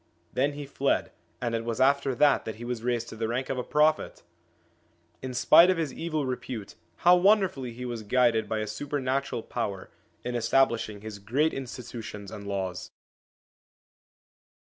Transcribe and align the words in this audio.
Then 0.33 0.53
he 0.53 0.65
fled, 0.65 1.11
and 1.39 1.53
it 1.53 1.63
was 1.63 1.79
after 1.79 2.15
that 2.15 2.43
that 2.45 2.55
he 2.55 2.65
was 2.65 2.81
raised 2.81 3.07
to 3.09 3.15
the 3.15 3.27
rank 3.27 3.49
of 3.49 3.59
a 3.59 3.63
Prophet! 3.63 4.23
In 5.21 5.31
spite 5.35 5.69
of 5.69 5.77
his 5.77 5.93
evil 5.93 6.25
repute, 6.25 6.73
how 7.05 7.15
wonderfully 7.15 7.71
he 7.71 7.85
was 7.85 8.01
guided 8.01 8.49
by 8.49 8.61
a 8.61 8.65
supernatural 8.65 9.43
power 9.43 9.91
in 10.23 10.33
establishing 10.33 11.01
his 11.01 11.19
great 11.19 11.53
institutions 11.53 12.31
and 12.31 12.47
laws 12.47 12.89